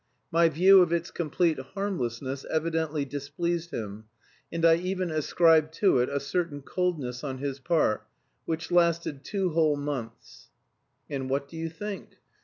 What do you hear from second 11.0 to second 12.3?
And what do you think?